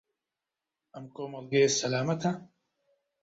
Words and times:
ئەم 0.93 1.05
کۆمەڵگەیە 1.15 1.69
سەلامەتە؟ 1.79 2.31